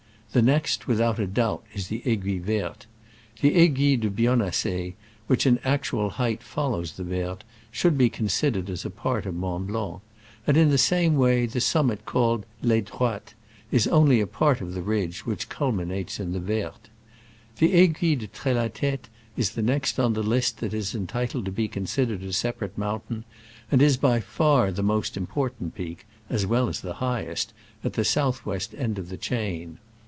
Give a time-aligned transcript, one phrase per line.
[0.33, 2.85] The next, with out a doubt, is the Aiguille Verte.
[3.41, 4.93] The Aiguille de Bionnassay,
[5.27, 9.35] which in actual height follows the Verte, should be con sidered as a part of
[9.35, 9.99] Mont Blanc;
[10.47, 13.33] and in th^ same way the summit called Les Droites
[13.73, 16.87] is only a part of the ridge which culminates in the Verte.
[17.57, 21.67] The Aiguille de Trelatete is the next on the list that is entitled to be
[21.67, 23.25] considered a separate mountain,
[23.69, 27.51] and is by far the most im portant peak (as well as the highest)
[27.83, 29.77] at the south west end of the chain.